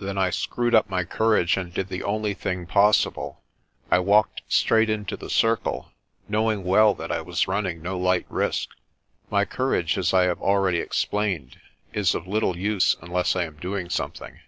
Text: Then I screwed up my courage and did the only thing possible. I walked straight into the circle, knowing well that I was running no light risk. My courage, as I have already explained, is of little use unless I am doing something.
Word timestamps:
Then 0.00 0.18
I 0.18 0.28
screwed 0.28 0.74
up 0.74 0.90
my 0.90 1.02
courage 1.02 1.56
and 1.56 1.72
did 1.72 1.88
the 1.88 2.02
only 2.02 2.34
thing 2.34 2.66
possible. 2.66 3.40
I 3.90 4.00
walked 4.00 4.42
straight 4.46 4.90
into 4.90 5.16
the 5.16 5.30
circle, 5.30 5.92
knowing 6.28 6.62
well 6.64 6.92
that 6.92 7.10
I 7.10 7.22
was 7.22 7.48
running 7.48 7.80
no 7.80 7.98
light 7.98 8.26
risk. 8.28 8.68
My 9.30 9.46
courage, 9.46 9.96
as 9.96 10.12
I 10.12 10.24
have 10.24 10.42
already 10.42 10.76
explained, 10.80 11.58
is 11.94 12.14
of 12.14 12.26
little 12.26 12.58
use 12.58 12.98
unless 13.00 13.34
I 13.34 13.44
am 13.44 13.56
doing 13.56 13.88
something. 13.88 14.40